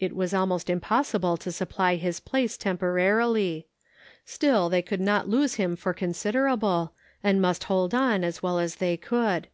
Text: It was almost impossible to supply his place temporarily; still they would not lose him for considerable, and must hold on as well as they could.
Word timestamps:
It 0.00 0.16
was 0.16 0.32
almost 0.32 0.70
impossible 0.70 1.36
to 1.36 1.52
supply 1.52 1.96
his 1.96 2.20
place 2.20 2.56
temporarily; 2.56 3.66
still 4.24 4.70
they 4.70 4.82
would 4.90 4.98
not 4.98 5.28
lose 5.28 5.56
him 5.56 5.76
for 5.76 5.92
considerable, 5.92 6.94
and 7.22 7.38
must 7.38 7.64
hold 7.64 7.92
on 7.92 8.24
as 8.24 8.42
well 8.42 8.58
as 8.58 8.76
they 8.76 8.96
could. 8.96 9.48